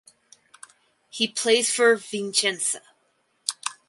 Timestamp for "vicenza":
1.95-2.81